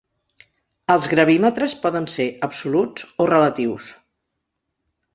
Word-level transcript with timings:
Els 0.93 1.09
gravímetres 1.11 1.77
poden 1.85 2.09
ser 2.15 2.27
absoluts 2.49 3.09
o 3.27 3.31
relatius. 3.35 3.95